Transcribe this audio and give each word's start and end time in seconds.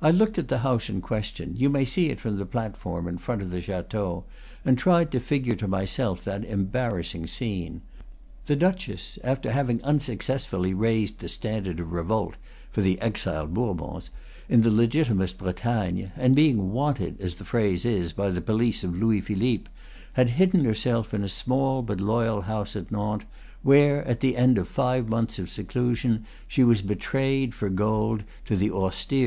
I 0.00 0.12
looked 0.12 0.38
at 0.38 0.46
the 0.46 0.58
house 0.58 0.88
in 0.88 1.00
question 1.00 1.56
you 1.56 1.68
may 1.68 1.84
see 1.84 2.10
it 2.10 2.20
from 2.20 2.38
the 2.38 2.46
platform 2.46 3.08
in 3.08 3.18
front 3.18 3.42
of 3.42 3.50
the 3.50 3.60
chateau 3.60 4.22
and 4.64 4.78
tried 4.78 5.10
to 5.10 5.18
figure 5.18 5.56
to 5.56 5.66
myself 5.66 6.22
that 6.22 6.44
embarrassing 6.44 7.26
scene. 7.26 7.80
The 8.46 8.54
duchess, 8.54 9.18
after 9.24 9.50
having 9.50 9.82
unsuccessfully 9.82 10.74
raised 10.74 11.18
the 11.18 11.28
standard 11.28 11.80
of 11.80 11.90
revolt 11.90 12.36
(for 12.70 12.82
the 12.82 13.00
exiled 13.00 13.52
Bourbons), 13.52 14.10
in 14.48 14.60
the 14.60 14.70
legitimist 14.70 15.38
Bretagne, 15.38 16.06
and 16.16 16.36
being 16.36 16.70
"wanted," 16.70 17.20
as 17.20 17.38
the 17.38 17.44
phrase 17.44 17.84
is, 17.84 18.12
by 18.12 18.30
the 18.30 18.40
police 18.40 18.84
of 18.84 18.96
Louis 18.96 19.20
Philippe, 19.20 19.68
had 20.12 20.30
hidden 20.30 20.64
herself 20.64 21.12
in 21.12 21.24
a 21.24 21.28
small 21.28 21.82
but 21.82 22.00
loyal 22.00 22.42
house 22.42 22.76
at 22.76 22.92
Nantes, 22.92 23.26
where, 23.64 24.06
at 24.06 24.20
the 24.20 24.36
end 24.36 24.56
of 24.56 24.68
five 24.68 25.08
months 25.08 25.36
of 25.40 25.50
seclusion, 25.50 26.26
she 26.46 26.62
was 26.62 26.80
betrayed, 26.80 27.54
for 27.54 27.68
gold, 27.68 28.22
to 28.44 28.54
the 28.54 28.70
austere 28.70 29.26